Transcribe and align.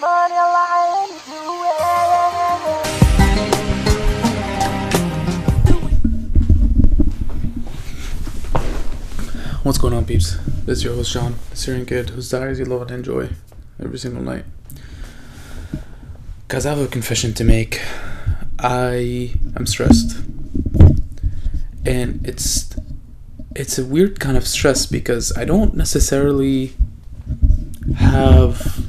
What's 0.00 0.08
going 9.76 9.92
on, 9.92 10.06
peeps? 10.06 10.38
This 10.64 10.78
is 10.78 10.84
your 10.84 10.94
host, 10.94 11.10
Sean, 11.10 11.34
the 11.50 11.56
Syrian 11.56 11.84
kid 11.84 12.10
whose 12.10 12.30
diaries 12.30 12.58
you 12.58 12.64
love 12.64 12.80
and 12.80 12.90
enjoy 12.92 13.28
every 13.78 13.98
single 13.98 14.22
night. 14.22 14.46
Guys, 16.48 16.64
I 16.64 16.70
have 16.70 16.78
a 16.78 16.86
confession 16.86 17.34
to 17.34 17.44
make. 17.44 17.82
I 18.58 19.34
am 19.54 19.66
stressed. 19.66 20.16
And 21.84 22.26
it's 22.26 22.74
it's 23.54 23.78
a 23.78 23.84
weird 23.84 24.18
kind 24.18 24.38
of 24.38 24.46
stress 24.46 24.86
because 24.86 25.36
I 25.36 25.44
don't 25.44 25.74
necessarily 25.76 26.72
have 27.96 28.79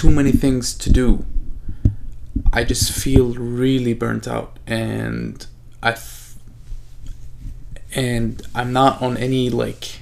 too 0.00 0.10
many 0.10 0.32
things 0.32 0.72
to 0.72 0.90
do. 0.90 1.26
I 2.54 2.64
just 2.64 2.90
feel 2.90 3.34
really 3.34 3.92
burnt 3.92 4.26
out 4.26 4.58
and 4.66 5.46
I 5.82 5.90
f- 5.90 6.36
and 7.94 8.40
I'm 8.54 8.72
not 8.72 9.02
on 9.02 9.18
any 9.18 9.50
like 9.50 10.00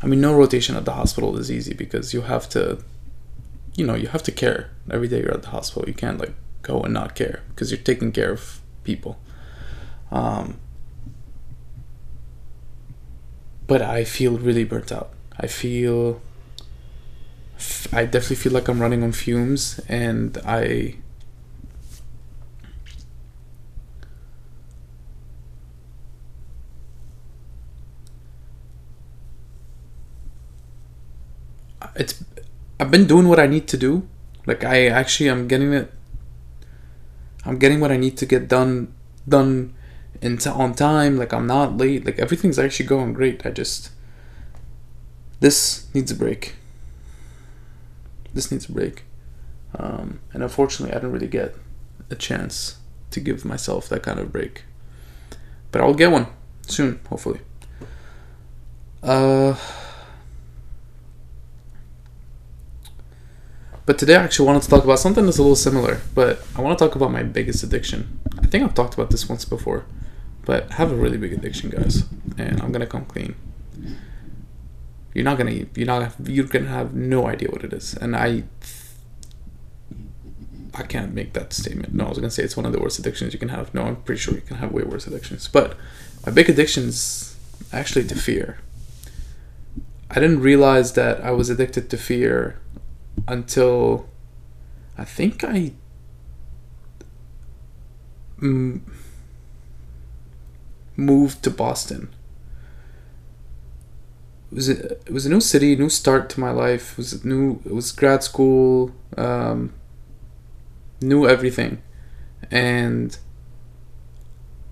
I 0.00 0.06
mean 0.06 0.20
no 0.20 0.32
rotation 0.36 0.76
at 0.76 0.84
the 0.84 0.92
hospital 0.92 1.36
is 1.36 1.50
easy 1.50 1.74
because 1.74 2.14
you 2.14 2.20
have 2.20 2.48
to 2.50 2.78
you 3.74 3.84
know, 3.84 3.96
you 3.96 4.06
have 4.06 4.22
to 4.22 4.30
care 4.30 4.70
every 4.88 5.08
day 5.08 5.18
you're 5.22 5.34
at 5.34 5.42
the 5.42 5.48
hospital. 5.48 5.88
You 5.88 5.94
can't 5.94 6.20
like 6.20 6.34
go 6.62 6.80
and 6.82 6.94
not 6.94 7.16
care 7.16 7.42
because 7.48 7.72
you're 7.72 7.86
taking 7.90 8.12
care 8.12 8.30
of 8.30 8.60
people. 8.84 9.18
Um 10.12 10.60
but 13.66 13.82
I 13.82 14.04
feel 14.04 14.38
really 14.38 14.62
burnt 14.62 14.92
out. 14.92 15.10
I 15.36 15.48
feel 15.48 16.22
I 17.92 18.04
definitely 18.04 18.36
feel 18.36 18.52
like 18.52 18.68
I'm 18.68 18.80
running 18.80 19.02
on 19.02 19.12
fumes 19.12 19.80
and 19.88 20.38
I 20.44 20.96
it's 31.96 32.22
I've 32.78 32.90
been 32.90 33.06
doing 33.06 33.28
what 33.28 33.40
I 33.40 33.46
need 33.46 33.66
to 33.68 33.76
do. 33.76 34.08
Like 34.46 34.64
I 34.64 34.86
actually 34.86 35.28
I'm 35.28 35.48
getting 35.48 35.72
it 35.72 35.92
I'm 37.44 37.58
getting 37.58 37.80
what 37.80 37.90
I 37.90 37.96
need 37.96 38.16
to 38.18 38.26
get 38.26 38.48
done 38.48 38.94
done 39.28 39.74
in 40.22 40.38
on 40.46 40.74
time. 40.74 41.16
Like 41.16 41.32
I'm 41.32 41.46
not 41.46 41.76
late. 41.76 42.04
Like 42.04 42.18
everything's 42.18 42.58
actually 42.58 42.86
going 42.86 43.12
great. 43.14 43.44
I 43.44 43.50
just 43.50 43.90
this 45.40 45.92
needs 45.94 46.10
a 46.10 46.14
break. 46.14 46.56
This 48.34 48.50
needs 48.50 48.68
a 48.68 48.72
break. 48.72 49.04
Um, 49.76 50.20
and 50.32 50.42
unfortunately, 50.42 50.94
I 50.94 50.98
didn't 50.98 51.12
really 51.12 51.28
get 51.28 51.54
a 52.10 52.14
chance 52.14 52.78
to 53.10 53.20
give 53.20 53.44
myself 53.44 53.88
that 53.88 54.02
kind 54.02 54.18
of 54.18 54.32
break. 54.32 54.64
But 55.70 55.82
I'll 55.82 55.94
get 55.94 56.10
one 56.10 56.26
soon, 56.66 57.00
hopefully. 57.08 57.40
Uh, 59.02 59.54
but 63.86 63.98
today 63.98 64.16
I 64.16 64.22
actually 64.24 64.46
wanted 64.46 64.62
to 64.62 64.68
talk 64.68 64.84
about 64.84 64.98
something 64.98 65.24
that's 65.24 65.38
a 65.38 65.42
little 65.42 65.56
similar, 65.56 66.00
but 66.14 66.44
I 66.56 66.60
want 66.60 66.78
to 66.78 66.84
talk 66.84 66.96
about 66.96 67.12
my 67.12 67.22
biggest 67.22 67.62
addiction. 67.62 68.18
I 68.38 68.46
think 68.46 68.64
I've 68.64 68.74
talked 68.74 68.94
about 68.94 69.10
this 69.10 69.28
once 69.28 69.44
before, 69.44 69.84
but 70.44 70.70
I 70.72 70.74
have 70.74 70.90
a 70.90 70.96
really 70.96 71.18
big 71.18 71.32
addiction, 71.32 71.70
guys, 71.70 72.04
and 72.36 72.60
I'm 72.60 72.72
gonna 72.72 72.86
come 72.86 73.04
clean. 73.04 73.36
You're 75.14 75.24
not 75.24 75.38
gonna, 75.38 75.66
you're 75.74 75.86
not, 75.86 76.12
you're 76.24 76.46
gonna 76.46 76.68
have 76.68 76.94
no 76.94 77.26
idea 77.26 77.48
what 77.50 77.64
it 77.64 77.72
is, 77.72 77.94
and 77.94 78.14
I, 78.14 78.44
I 80.74 80.82
can't 80.82 81.14
make 81.14 81.32
that 81.32 81.52
statement. 81.52 81.94
No, 81.94 82.06
I 82.06 82.08
was 82.10 82.18
gonna 82.18 82.30
say 82.30 82.44
it's 82.44 82.56
one 82.56 82.66
of 82.66 82.72
the 82.72 82.80
worst 82.80 82.98
addictions 82.98 83.32
you 83.32 83.38
can 83.38 83.48
have. 83.48 83.74
No, 83.74 83.82
I'm 83.82 83.96
pretty 83.96 84.20
sure 84.20 84.34
you 84.34 84.42
can 84.42 84.58
have 84.58 84.72
way 84.72 84.82
worse 84.82 85.06
addictions, 85.06 85.48
but 85.48 85.76
my 86.24 86.32
big 86.32 86.48
addictions 86.48 87.36
actually 87.72 88.06
to 88.06 88.14
fear. 88.14 88.58
I 90.10 90.14
didn't 90.14 90.40
realize 90.40 90.94
that 90.94 91.22
I 91.22 91.32
was 91.32 91.50
addicted 91.50 91.90
to 91.90 91.98
fear 91.98 92.58
until 93.26 94.08
I 94.96 95.04
think 95.04 95.44
I 95.44 95.72
mm, 98.40 98.80
moved 100.96 101.42
to 101.44 101.50
Boston. 101.50 102.08
It 104.50 104.54
was 104.54 104.68
a, 104.68 104.92
it 104.92 105.10
was 105.10 105.26
a 105.26 105.28
new 105.28 105.40
city, 105.40 105.76
new 105.76 105.90
start 105.90 106.30
to 106.30 106.40
my 106.40 106.50
life. 106.50 106.92
It 106.92 106.98
was 106.98 107.24
new 107.24 107.60
it 107.66 107.74
was 107.74 107.92
grad 107.92 108.22
school, 108.24 108.92
um, 109.16 109.74
new 111.00 111.28
everything, 111.28 111.82
and 112.50 113.16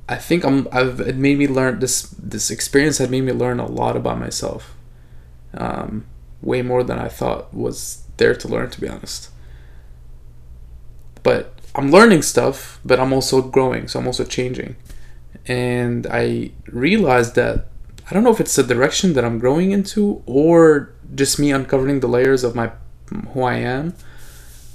I 0.09 0.17
think 0.17 0.45
I'm 0.45 0.69
I've 0.73 1.01
it 1.01 1.17
made 1.17 1.39
me 1.39 1.47
learn 1.49 1.81
this 1.81 2.03
this 2.19 2.51
experience 2.51 2.99
had 2.99 3.11
made 3.11 3.23
me 3.23 3.33
learn 3.33 3.61
a 3.61 3.67
lot 3.67 3.97
about 3.97 4.19
myself, 4.19 4.75
um, 5.55 6.07
way 6.41 6.63
more 6.63 6.83
than 6.83 6.99
I 6.99 7.09
thought 7.09 7.53
was 7.53 8.05
there 8.17 8.35
to 8.35 8.49
learn 8.49 8.71
to 8.71 8.81
be 8.81 8.89
honest. 8.89 9.31
But 11.23 11.61
I'm 11.75 11.91
learning 11.91 12.23
stuff, 12.23 12.81
but 12.85 13.01
I'm 13.01 13.13
also 13.13 13.43
growing, 13.43 13.89
so 13.89 13.99
I'm 13.99 14.07
also 14.07 14.25
changing. 14.25 14.77
And 15.47 16.07
I 16.11 16.53
realized 16.69 17.35
that 17.35 17.67
I 18.09 18.15
don't 18.15 18.23
know 18.23 18.31
if 18.31 18.41
it's 18.41 18.55
the 18.55 18.63
direction 18.63 19.15
that 19.15 19.25
I'm 19.25 19.39
growing 19.39 19.73
into 19.73 20.23
or 20.27 20.93
just 21.15 21.39
me 21.39 21.51
uncovering 21.51 22.01
the 22.01 22.09
layers 22.09 22.45
of 22.45 22.55
my 22.55 22.71
who 23.33 23.43
I 23.43 23.57
am. 23.57 23.95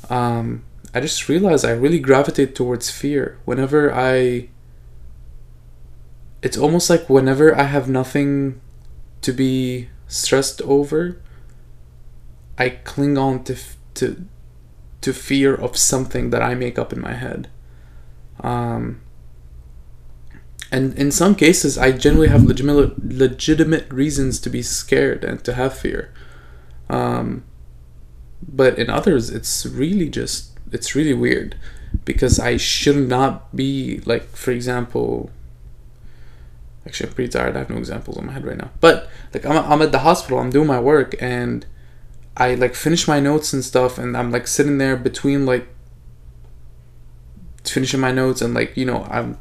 Um, 0.10 0.64
I 0.94 1.00
just 1.00 1.30
realize 1.30 1.64
I 1.64 1.72
really 1.72 2.00
gravitate 2.00 2.56
towards 2.56 2.90
fear 2.90 3.40
whenever 3.46 3.94
I. 3.94 4.50
It's 6.42 6.58
almost 6.58 6.90
like 6.90 7.10
whenever 7.10 7.56
I 7.58 7.64
have 7.64 7.88
nothing 7.88 8.60
to 9.22 9.32
be 9.32 9.90
stressed 10.08 10.62
over, 10.64 11.22
I 12.58 12.70
cling 12.70 13.18
on 13.18 13.44
to 13.46 13.56
to 13.96 14.26
to 15.02 15.14
fear 15.14 15.56
of 15.56 15.78
something 15.78 16.30
that 16.32 16.42
I 16.42 16.54
make 16.56 16.78
up 16.78 16.92
in 16.92 17.00
my 17.00 17.14
head. 17.14 17.50
Um, 18.42 19.02
and 20.72 20.94
in 20.98 21.12
some 21.12 21.36
cases, 21.36 21.78
I 21.78 21.92
generally 21.92 22.30
have 22.30 22.44
legitimate 22.44 23.14
legitimate 23.14 23.92
reasons 23.92 24.40
to 24.40 24.50
be 24.50 24.62
scared 24.62 25.24
and 25.24 25.44
to 25.44 25.54
have 25.54 25.78
fear. 25.78 26.14
Um, 26.90 27.44
but 28.42 28.80
in 28.80 28.90
others, 28.90 29.30
it's 29.30 29.66
really 29.66 30.10
just 30.10 30.58
it's 30.72 30.96
really 30.96 31.14
weird 31.14 31.58
because 32.06 32.40
I 32.40 32.56
should 32.56 33.10
not 33.10 33.54
be 33.56 34.00
like, 34.06 34.36
for 34.36 34.52
example. 34.52 35.30
Actually, 36.88 37.10
I'm 37.10 37.16
pretty 37.16 37.32
tired. 37.32 37.56
I 37.56 37.60
have 37.60 37.70
no 37.70 37.78
examples 37.78 38.18
in 38.18 38.26
my 38.26 38.34
head 38.34 38.46
right 38.46 38.58
now. 38.58 38.72
But 38.80 39.10
like, 39.34 39.46
I'm 39.46 39.58
I'm 39.58 39.82
at 39.82 39.92
the 39.92 40.00
hospital. 40.00 40.40
I'm 40.40 40.50
doing 40.52 40.68
my 40.68 40.80
work 40.80 41.16
and 41.22 41.66
I 42.38 42.56
like 42.56 42.76
finish 42.76 43.10
my 43.10 43.20
notes 43.20 43.52
and 43.52 43.64
stuff, 43.64 43.98
and 43.98 44.16
I'm 44.16 44.32
like 44.32 44.48
sitting 44.48 44.78
there 44.78 44.96
between 44.96 45.46
like 45.46 45.68
finishing 47.66 48.00
my 48.00 48.12
notes 48.12 48.42
and 48.42 48.54
like 48.54 48.76
you 48.76 48.86
know 48.86 49.06
I'm 49.12 49.38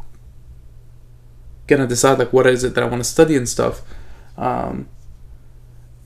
gonna 1.71 1.87
decide 1.87 2.19
like 2.19 2.33
what 2.33 2.47
is 2.47 2.65
it 2.65 2.75
that 2.75 2.85
I 2.85 2.87
want 2.87 3.01
to 3.03 3.09
study 3.09 3.37
and 3.37 3.49
stuff, 3.49 3.83
um, 4.37 4.89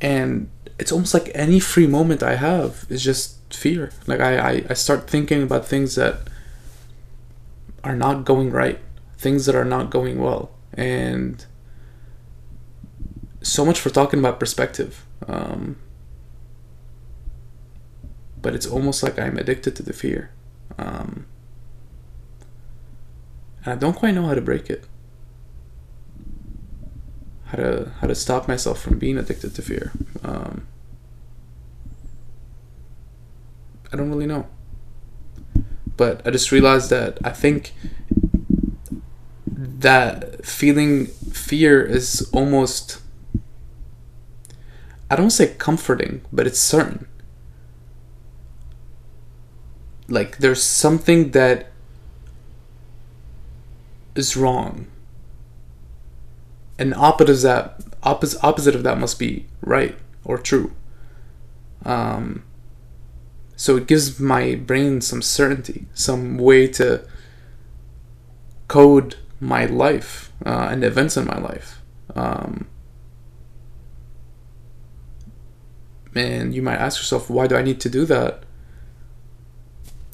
and 0.01 0.51
it's 0.79 0.93
almost 0.93 1.15
like 1.15 1.31
any 1.35 1.59
free 1.59 1.87
moment 1.87 2.23
I 2.23 2.37
have 2.37 2.87
is 2.89 3.03
just 3.03 3.53
fear. 3.53 3.91
Like 4.07 4.21
I, 4.21 4.39
I 4.39 4.65
I 4.71 4.75
start 4.75 5.11
thinking 5.11 5.43
about 5.43 5.67
things 5.67 5.97
that 5.97 6.29
are 7.83 7.97
not 7.97 8.25
going 8.25 8.51
right, 8.51 8.79
things 9.19 9.47
that 9.47 9.55
are 9.55 9.65
not 9.65 9.91
going 9.91 10.21
well, 10.21 10.51
and 10.75 11.45
so 13.43 13.65
much 13.65 13.81
for 13.81 13.91
talking 13.91 14.19
about 14.19 14.39
perspective. 14.39 15.05
Um, 15.27 15.77
but 18.45 18.55
it's 18.55 18.67
almost 18.67 19.03
like 19.03 19.19
I'm 19.19 19.39
addicted 19.39 19.75
to 19.77 19.83
the 19.83 19.95
fear. 19.95 20.31
Um, 20.77 21.27
and 23.65 23.73
I 23.73 23.77
don't 23.77 23.95
quite 23.95 24.15
know 24.15 24.27
how 24.27 24.35
to 24.35 24.43
break 24.43 24.69
it. 24.69 24.85
How 27.55 27.63
to 27.63 27.93
how 28.01 28.09
to 28.09 28.17
stop 28.17 28.49
myself 28.49 28.81
from 28.81 28.99
being 28.99 29.17
addicted 29.17 29.55
to 29.55 29.63
fear. 29.63 29.93
Um, 30.25 30.67
I 33.93 33.97
don't 33.97 34.11
really 34.11 34.27
know. 34.27 34.49
But 35.97 36.27
I 36.27 36.33
just 36.33 36.51
realized 36.51 36.91
that 36.91 37.19
I 37.23 37.31
think 37.31 37.73
that 39.47 40.45
feeling 40.45 41.07
fear 41.07 41.81
is 41.81 42.29
almost 42.33 43.01
I 45.09 45.15
don't 45.15 45.31
say 45.31 45.55
comforting, 45.55 46.23
but 46.33 46.49
it's 46.49 46.59
certain 46.59 47.07
like 50.09 50.39
there's 50.39 50.61
something 50.61 51.31
that 51.31 51.71
is 54.17 54.37
wrong 54.37 54.89
and 56.79 56.95
opposite 56.95 57.31
of 57.31 57.43
that 57.43 57.81
opposite 58.03 58.43
opposite 58.45 58.75
of 58.75 58.83
that 58.83 58.99
must 58.99 59.19
be 59.19 59.47
right 59.63 59.97
or 60.25 60.37
true 60.39 60.73
um 61.85 62.43
so 63.57 63.77
it 63.77 63.87
gives 63.87 64.19
my 64.19 64.57
brain 64.57 65.01
some 65.01 65.23
certainty, 65.23 65.87
some 65.95 66.39
way 66.39 66.67
to 66.69 67.07
code 68.69 69.17
my 69.41 69.67
life 69.67 70.33
uh, 70.45 70.69
and 70.71 70.83
events 70.83 71.17
in 71.17 71.27
my 71.27 71.39
life. 71.39 71.81
Um, 72.15 72.67
and 76.15 76.55
you 76.55 76.63
might 76.63 76.77
ask 76.77 77.01
yourself, 77.01 77.31
why 77.31 77.47
do 77.47 77.57
I 77.57 77.63
need 77.63 77.81
to 77.81 77.89
do 77.89 78.05
that? 78.07 78.43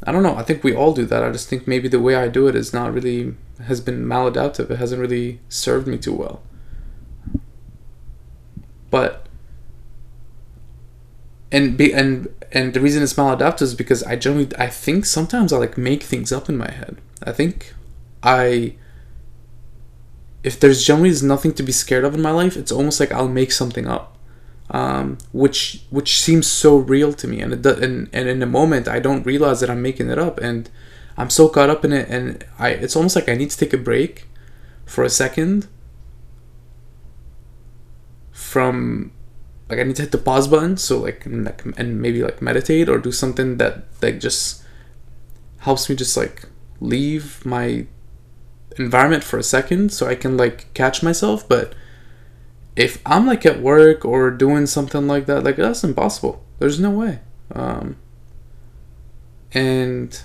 I 0.04 0.12
don't 0.12 0.22
know. 0.22 0.36
I 0.36 0.42
think 0.42 0.64
we 0.64 0.74
all 0.74 0.94
do 0.94 1.04
that. 1.06 1.22
I 1.22 1.30
just 1.30 1.48
think 1.48 1.66
maybe 1.66 1.88
the 1.88 2.00
way 2.00 2.14
I 2.14 2.28
do 2.28 2.46
it 2.46 2.54
is 2.54 2.72
not 2.72 2.92
really 2.92 3.34
has 3.64 3.80
been 3.80 4.06
maladaptive. 4.06 4.70
It 4.70 4.78
hasn't 4.78 5.00
really 5.00 5.40
served 5.48 5.86
me 5.86 5.98
too 5.98 6.14
well. 6.14 6.42
But 8.90 9.26
and 11.52 11.76
be 11.76 11.92
and 11.92 12.28
and 12.52 12.74
the 12.74 12.80
reason 12.80 13.02
it's 13.02 13.14
maladaptive 13.14 13.62
is 13.62 13.74
because 13.74 14.02
I 14.02 14.16
generally 14.16 14.48
I 14.58 14.68
think 14.68 15.04
sometimes 15.04 15.52
I 15.52 15.58
like 15.58 15.78
make 15.78 16.02
things 16.02 16.32
up 16.32 16.48
in 16.48 16.56
my 16.56 16.70
head. 16.70 16.98
I 17.22 17.32
think 17.32 17.74
I 18.22 18.74
if 20.42 20.58
there's 20.58 20.84
generally 20.84 21.10
there's 21.10 21.22
nothing 21.22 21.52
to 21.54 21.62
be 21.62 21.72
scared 21.72 22.04
of 22.04 22.14
in 22.14 22.22
my 22.22 22.30
life, 22.30 22.56
it's 22.56 22.72
almost 22.72 22.98
like 22.98 23.12
I'll 23.12 23.28
make 23.28 23.52
something 23.52 23.86
up 23.86 24.16
um, 24.70 25.18
which 25.32 25.82
which 25.90 26.20
seems 26.20 26.46
so 26.46 26.76
real 26.76 27.12
to 27.14 27.26
me, 27.26 27.40
and 27.40 27.52
it 27.52 27.66
and 27.66 28.08
and 28.12 28.28
in 28.28 28.38
the 28.38 28.46
moment 28.46 28.86
I 28.86 29.00
don't 29.00 29.26
realize 29.26 29.60
that 29.60 29.70
I'm 29.70 29.82
making 29.82 30.10
it 30.10 30.18
up, 30.18 30.38
and 30.38 30.70
I'm 31.16 31.30
so 31.30 31.48
caught 31.48 31.70
up 31.70 31.84
in 31.84 31.92
it, 31.92 32.08
and 32.08 32.44
I 32.58 32.70
it's 32.70 32.94
almost 32.94 33.16
like 33.16 33.28
I 33.28 33.34
need 33.34 33.50
to 33.50 33.58
take 33.58 33.72
a 33.72 33.78
break 33.78 34.28
for 34.86 35.02
a 35.02 35.10
second 35.10 35.66
from 38.40 39.12
like 39.68 39.78
I 39.78 39.82
need 39.84 39.96
to 39.96 40.02
hit 40.02 40.12
the 40.12 40.18
pause 40.18 40.48
button, 40.48 40.76
so 40.76 40.98
like 40.98 41.26
and, 41.26 41.44
like 41.44 41.62
and 41.76 42.00
maybe 42.00 42.22
like 42.22 42.42
meditate 42.42 42.88
or 42.88 42.98
do 42.98 43.12
something 43.12 43.58
that 43.58 43.84
like 44.02 44.18
just 44.18 44.64
helps 45.58 45.88
me 45.88 45.94
just 45.94 46.16
like 46.16 46.46
leave 46.80 47.44
my 47.44 47.86
environment 48.78 49.22
for 49.22 49.38
a 49.38 49.42
second 49.42 49.92
so 49.92 50.06
I 50.06 50.14
can 50.14 50.36
like 50.36 50.72
catch 50.74 51.02
myself, 51.02 51.46
but 51.48 51.74
if 52.74 53.00
I'm 53.04 53.26
like 53.26 53.44
at 53.44 53.60
work 53.60 54.04
or 54.04 54.30
doing 54.30 54.66
something 54.66 55.06
like 55.06 55.26
that, 55.26 55.44
like 55.44 55.56
that's 55.56 55.84
impossible. 55.84 56.42
There's 56.58 56.80
no 56.80 56.90
way. 56.90 57.20
Um, 57.54 57.96
and 59.52 60.20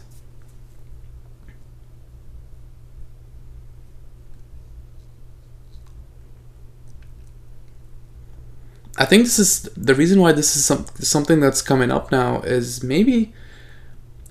I 8.97 9.05
think 9.05 9.23
this 9.23 9.39
is 9.39 9.63
the 9.75 9.93
reason 9.95 10.21
why 10.21 10.31
this 10.31 10.55
is 10.55 10.65
some, 10.65 10.85
something 10.99 11.39
that's 11.39 11.61
coming 11.61 11.91
up 11.91 12.11
now 12.11 12.41
is 12.41 12.83
maybe 12.83 13.33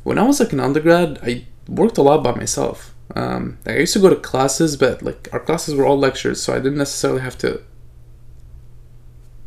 when 0.05 0.19
I 0.19 0.22
was 0.22 0.40
like 0.40 0.52
an 0.52 0.61
undergrad, 0.61 1.19
I 1.22 1.46
worked 1.69 1.99
a 1.99 2.02
lot 2.02 2.22
by 2.22 2.34
myself. 2.34 2.94
Um, 3.14 3.58
like 3.66 3.76
I 3.76 3.78
used 3.81 3.93
to 3.93 3.99
go 3.99 4.08
to 4.08 4.16
classes, 4.16 4.76
but 4.76 5.02
like 5.02 5.28
our 5.32 5.40
classes 5.40 5.75
were 5.75 5.84
all 5.84 5.99
lectures, 5.99 6.43
so 6.43 6.55
I 6.55 6.56
didn't 6.56 6.78
necessarily 6.78 7.20
have 7.20 7.37
to 7.38 7.62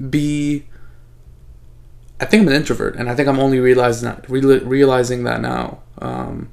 be 0.09 0.67
I 2.19 2.25
think 2.25 2.41
I'm 2.41 2.47
an 2.47 2.55
introvert, 2.55 2.95
and 2.95 3.09
I 3.09 3.15
think 3.15 3.27
I'm 3.27 3.39
only 3.39 3.59
realizing 3.59 4.09
that 4.09 4.27
realizing 4.29 5.23
that 5.23 5.41
now. 5.41 5.83
Um, 5.99 6.49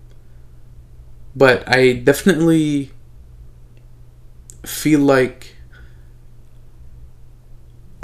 but 1.34 1.66
I 1.66 1.94
definitely 1.94 2.92
feel 4.64 5.00
like 5.00 5.53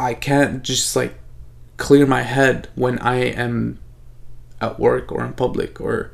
I 0.00 0.14
can't 0.14 0.62
just 0.62 0.96
like 0.96 1.14
clear 1.76 2.06
my 2.06 2.22
head 2.22 2.68
when 2.74 2.98
I 2.98 3.16
am 3.16 3.78
at 4.60 4.78
work 4.78 5.12
or 5.12 5.24
in 5.24 5.34
public 5.34 5.80
or 5.80 6.10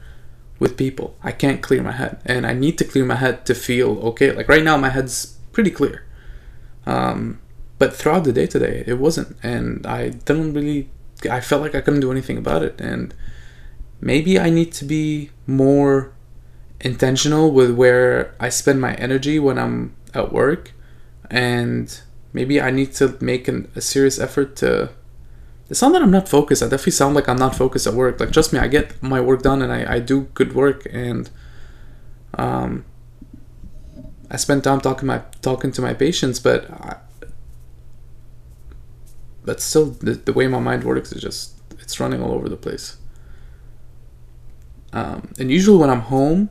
with 0.58 0.76
people. 0.76 1.16
I 1.22 1.32
can't 1.32 1.62
clear 1.62 1.82
my 1.82 1.92
head, 1.92 2.20
and 2.24 2.46
I 2.46 2.52
need 2.52 2.78
to 2.78 2.84
clear 2.84 3.04
my 3.04 3.16
head 3.16 3.46
to 3.46 3.54
feel 3.54 3.98
okay. 4.08 4.32
Like 4.32 4.48
right 4.48 4.62
now, 4.62 4.76
my 4.76 4.90
head's 4.90 5.38
pretty 5.52 5.70
clear. 5.70 6.04
Um, 6.86 7.40
but 7.78 7.94
throughout 7.94 8.24
the 8.24 8.32
day 8.32 8.46
today 8.46 8.84
it 8.86 8.94
wasn't 8.94 9.36
and 9.42 9.86
i 9.86 10.08
didn't 10.08 10.54
really 10.54 10.88
i 11.30 11.40
felt 11.40 11.62
like 11.62 11.74
i 11.74 11.80
couldn't 11.80 12.00
do 12.00 12.10
anything 12.10 12.38
about 12.38 12.62
it 12.62 12.80
and 12.80 13.14
maybe 14.00 14.38
i 14.38 14.50
need 14.50 14.72
to 14.72 14.84
be 14.84 15.30
more 15.46 16.12
intentional 16.80 17.50
with 17.50 17.70
where 17.74 18.34
i 18.38 18.48
spend 18.48 18.80
my 18.80 18.94
energy 18.94 19.38
when 19.38 19.58
i'm 19.58 19.94
at 20.14 20.32
work 20.32 20.72
and 21.30 22.00
maybe 22.36 22.60
i 22.60 22.70
need 22.70 22.90
to 23.00 23.04
make 23.20 23.48
an, 23.52 23.58
a 23.74 23.80
serious 23.80 24.16
effort 24.26 24.54
to 24.62 24.90
it's 25.70 25.82
not 25.82 25.90
that 25.92 26.02
i'm 26.02 26.12
not 26.18 26.28
focused. 26.28 26.62
I 26.62 26.66
definitely 26.66 26.98
sound 27.02 27.14
like 27.16 27.28
i'm 27.30 27.42
not 27.46 27.54
focused 27.62 27.86
at 27.88 27.94
work. 27.94 28.20
Like 28.20 28.32
trust 28.36 28.52
me 28.52 28.58
i 28.66 28.68
get 28.68 28.86
my 29.02 29.20
work 29.28 29.40
done 29.42 29.60
and 29.62 29.72
i, 29.72 29.80
I 29.94 29.98
do 30.12 30.16
good 30.38 30.54
work 30.54 30.86
and 30.92 31.24
um 32.44 32.84
i 34.30 34.36
spend 34.36 34.62
time 34.62 34.80
talking 34.80 35.06
my 35.12 35.18
talking 35.48 35.72
to 35.76 35.80
my 35.82 35.94
patients 36.04 36.38
but 36.48 36.70
I, 36.70 36.96
but 39.46 39.60
still 39.60 39.86
the, 40.06 40.12
the 40.28 40.34
way 40.38 40.46
my 40.56 40.60
mind 40.68 40.84
works 40.84 41.12
is 41.12 41.22
just 41.22 41.40
it's 41.80 41.98
running 42.00 42.20
all 42.20 42.32
over 42.32 42.48
the 42.48 42.56
place. 42.56 42.96
Um, 44.92 45.32
and 45.38 45.50
usually 45.50 45.78
when 45.78 45.90
i'm 45.90 46.04
home 46.16 46.50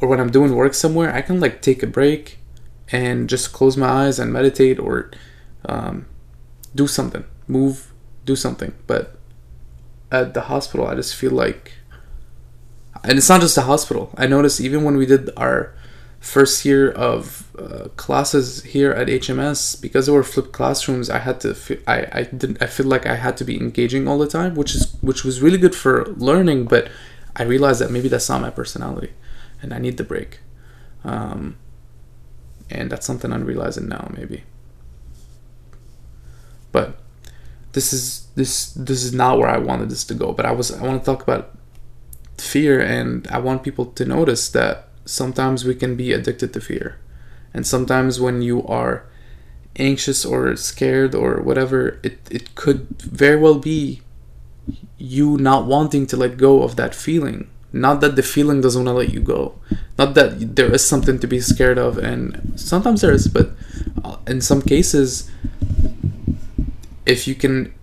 or 0.00 0.08
when 0.08 0.18
i'm 0.20 0.30
doing 0.30 0.54
work 0.54 0.74
somewhere 0.74 1.12
i 1.14 1.20
can 1.20 1.40
like 1.40 1.62
take 1.68 1.82
a 1.82 1.86
break 1.86 2.38
and 2.92 3.28
just 3.28 3.52
close 3.52 3.76
my 3.76 3.88
eyes 3.88 4.18
and 4.18 4.32
meditate 4.32 4.78
or 4.78 5.10
um, 5.66 6.06
do 6.74 6.86
something 6.86 7.24
move 7.48 7.92
do 8.24 8.36
something. 8.36 8.72
But 8.86 9.16
at 10.10 10.34
the 10.34 10.42
hospital 10.42 10.86
i 10.86 10.94
just 10.94 11.16
feel 11.16 11.30
like 11.30 11.72
and 13.04 13.18
it's 13.18 13.28
not 13.28 13.40
just 13.40 13.54
the 13.54 13.62
hospital. 13.62 14.14
I 14.16 14.26
noticed 14.26 14.60
even 14.60 14.84
when 14.84 14.96
we 14.96 15.06
did 15.06 15.30
our 15.36 15.74
first 16.20 16.64
year 16.64 16.90
of 16.92 17.50
uh, 17.58 17.88
classes 17.96 18.62
here 18.62 18.92
at 18.92 19.08
HMS 19.08 19.80
because 19.80 20.06
there 20.06 20.14
were 20.14 20.22
flipped 20.22 20.52
classrooms 20.52 21.10
I 21.10 21.18
had 21.18 21.40
to 21.40 21.56
I 21.88 22.06
I 22.12 22.22
didn't 22.22 22.62
I 22.62 22.66
feel 22.66 22.86
like 22.86 23.06
I 23.06 23.16
had 23.16 23.36
to 23.38 23.44
be 23.44 23.60
engaging 23.60 24.06
all 24.06 24.18
the 24.18 24.28
time 24.28 24.54
which 24.54 24.76
is 24.76 24.96
which 25.00 25.24
was 25.24 25.42
really 25.42 25.58
good 25.58 25.74
for 25.74 26.06
learning 26.10 26.66
but 26.66 26.88
I 27.34 27.42
realized 27.42 27.80
that 27.80 27.90
maybe 27.90 28.08
that's 28.08 28.28
not 28.28 28.40
my 28.40 28.50
personality 28.50 29.10
and 29.60 29.74
I 29.74 29.78
need 29.78 29.96
the 29.96 30.04
break. 30.04 30.38
Um, 31.02 31.56
and 32.72 32.90
that's 32.90 33.06
something 33.06 33.32
I'm 33.32 33.44
realizing 33.44 33.88
now 33.88 34.10
maybe 34.16 34.44
but 36.72 36.98
this 37.72 37.92
is 37.92 38.26
this 38.34 38.72
this 38.72 39.02
is 39.04 39.12
not 39.12 39.38
where 39.38 39.48
I 39.48 39.58
wanted 39.58 39.90
this 39.90 40.04
to 40.04 40.14
go 40.14 40.32
but 40.32 40.46
I 40.46 40.52
was 40.52 40.72
I 40.72 40.82
want 40.82 41.00
to 41.02 41.04
talk 41.04 41.22
about 41.22 41.56
fear 42.38 42.80
and 42.80 43.26
I 43.28 43.38
want 43.38 43.62
people 43.62 43.86
to 43.86 44.04
notice 44.04 44.48
that 44.50 44.88
sometimes 45.04 45.64
we 45.64 45.74
can 45.74 45.96
be 45.96 46.12
addicted 46.12 46.52
to 46.52 46.60
fear. 46.60 46.98
And 47.54 47.66
sometimes 47.66 48.20
when 48.20 48.42
you 48.42 48.66
are 48.66 49.04
anxious 49.76 50.24
or 50.24 50.54
scared 50.56 51.14
or 51.14 51.40
whatever, 51.40 52.00
it, 52.02 52.18
it 52.30 52.54
could 52.54 52.88
very 53.00 53.40
well 53.40 53.58
be 53.58 54.02
you 54.98 55.36
not 55.38 55.66
wanting 55.66 56.06
to 56.06 56.16
let 56.16 56.36
go 56.36 56.62
of 56.62 56.76
that 56.76 56.94
feeling. 56.94 57.50
Not 57.72 58.00
that 58.00 58.16
the 58.16 58.22
feeling 58.22 58.60
doesn't 58.60 58.84
want 58.84 58.94
to 58.94 58.98
let 58.98 59.12
you 59.12 59.20
go. 59.20 59.58
Not 59.98 60.14
that 60.14 60.56
there 60.56 60.72
is 60.72 60.86
something 60.86 61.18
to 61.18 61.26
be 61.26 61.40
scared 61.40 61.78
of, 61.78 61.98
and 61.98 62.52
sometimes 62.56 63.00
there 63.00 63.12
is, 63.12 63.28
but 63.28 63.50
uh, 64.04 64.16
in 64.26 64.40
some 64.40 64.60
cases, 64.60 65.30
if 67.06 67.26
you 67.26 67.34
can 67.34 67.74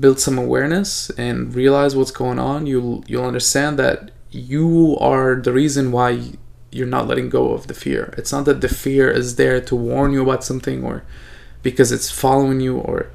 build 0.00 0.18
some 0.18 0.38
awareness 0.38 1.10
and 1.10 1.54
realize 1.54 1.94
what's 1.94 2.10
going 2.10 2.38
on, 2.38 2.66
you'll 2.66 3.04
you'll 3.06 3.24
understand 3.24 3.78
that 3.78 4.10
you 4.30 4.96
are 4.98 5.36
the 5.36 5.52
reason 5.52 5.92
why 5.92 6.32
you're 6.70 6.86
not 6.86 7.06
letting 7.06 7.28
go 7.28 7.52
of 7.52 7.66
the 7.66 7.74
fear. 7.74 8.14
It's 8.16 8.32
not 8.32 8.46
that 8.46 8.62
the 8.62 8.68
fear 8.68 9.10
is 9.10 9.36
there 9.36 9.60
to 9.60 9.76
warn 9.76 10.12
you 10.12 10.22
about 10.22 10.42
something 10.42 10.82
or 10.82 11.04
because 11.62 11.92
it's 11.92 12.10
following 12.10 12.60
you 12.60 12.78
or 12.78 13.10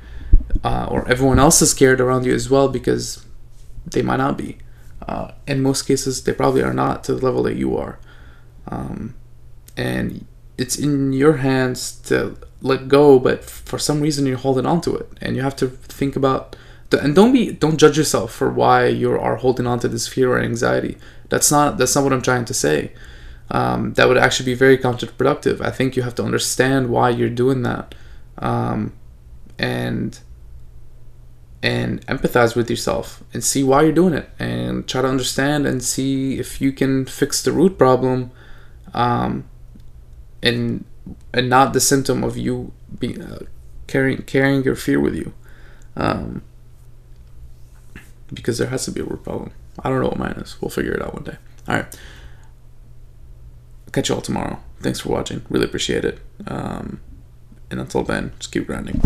uh, 0.64 0.88
or 0.90 1.08
everyone 1.10 1.40
else 1.40 1.62
is 1.62 1.72
scared 1.72 2.00
around 2.00 2.26
you 2.26 2.34
as 2.34 2.50
well 2.50 2.70
because 2.70 3.26
they 3.86 4.02
might 4.02 4.18
not 4.18 4.38
be. 4.38 4.58
Uh, 5.06 5.32
in 5.46 5.62
most 5.62 5.84
cases, 5.84 6.24
they 6.24 6.34
probably 6.34 6.64
are 6.64 6.74
not 6.74 7.04
to 7.06 7.16
the 7.16 7.24
level 7.24 7.44
that 7.44 7.56
you 7.56 7.78
are. 7.78 8.00
Um, 8.68 9.16
and 9.76 10.26
it's 10.58 10.78
in 10.78 11.14
your 11.14 11.38
hands 11.38 11.92
to 12.08 12.38
let 12.62 12.88
go, 12.88 13.20
but 13.20 13.44
for 13.44 13.78
some 13.78 14.02
reason 14.02 14.26
you're 14.26 14.38
holding 14.38 14.66
on 14.66 14.82
to 14.82 14.96
it, 14.96 15.10
and 15.22 15.36
you 15.36 15.42
have 15.42 15.56
to 15.58 15.68
think 15.68 16.16
about 16.16 16.56
and 16.92 17.14
don't 17.14 17.34
be 17.34 17.52
don't 17.52 17.78
judge 17.78 17.98
yourself 17.98 18.32
for 18.34 18.50
why 18.50 18.88
you 18.88 19.12
are 19.12 19.36
holding 19.36 19.68
on 19.68 19.80
to 19.80 19.88
this 19.88 20.08
fear 20.08 20.32
or 20.32 20.40
anxiety. 20.40 20.98
That's 21.30 21.52
not 21.52 21.78
that's 21.78 21.96
not 21.96 22.04
what 22.04 22.14
i'm 22.14 22.22
trying 22.22 22.46
to 22.46 22.54
say. 22.54 22.94
Um, 23.50 23.94
that 23.94 24.08
would 24.08 24.18
actually 24.18 24.46
be 24.46 24.56
very 24.56 24.78
counterproductive. 24.78 25.62
I 25.62 25.72
think 25.72 25.96
you 25.96 26.04
have 26.04 26.16
to 26.16 26.24
understand 26.24 26.90
why 26.90 27.10
you're 27.10 27.30
doing 27.30 27.62
that. 27.64 27.96
Um, 28.38 28.94
and 29.58 30.20
and 31.68 32.06
empathize 32.08 32.56
with 32.56 32.70
yourself 32.70 33.22
and 33.34 33.44
see 33.44 33.62
why 33.62 33.82
you're 33.82 33.92
doing 33.92 34.14
it 34.14 34.30
and 34.40 34.88
try 34.88 35.02
to 35.02 35.08
understand 35.08 35.68
and 35.68 35.84
see 35.84 36.40
if 36.40 36.62
you 36.62 36.72
can 36.72 37.06
fix 37.06 37.44
the 37.44 37.52
root 37.52 37.78
problem 37.78 38.32
um, 38.94 39.44
and 40.42 40.86
and 41.34 41.50
not 41.50 41.74
the 41.74 41.82
symptom 41.82 42.24
of 42.24 42.38
you 42.38 42.72
being 42.98 43.22
uh, 43.22 43.40
carrying 43.86 44.22
carrying 44.22 44.64
your 44.64 44.78
fear 44.78 44.98
with 44.98 45.14
you 45.14 45.34
um, 45.98 46.42
because 48.34 48.58
there 48.60 48.70
has 48.70 48.86
to 48.86 48.92
be 48.92 49.02
a 49.02 49.04
root 49.04 49.26
problem. 49.26 49.52
I 49.84 49.90
don't 49.90 50.00
know 50.00 50.08
what 50.08 50.18
mine 50.18 50.38
is. 50.38 50.56
We'll 50.62 50.70
figure 50.70 50.94
it 50.94 51.02
out 51.02 51.16
one 51.16 51.26
day. 51.26 51.36
All 51.68 51.76
right. 51.76 52.00
Catch 53.92 54.08
you 54.08 54.16
all 54.16 54.22
tomorrow. 54.22 54.60
Thanks 54.80 55.02
for 55.02 55.10
watching. 55.10 55.46
Really 55.50 55.66
appreciate 55.66 56.06
it. 56.06 56.20
Um, 56.48 57.02
and 57.70 57.82
until 57.82 58.04
then, 58.04 58.32
just 58.40 58.54
keep 58.54 58.68
grinding. 58.68 59.02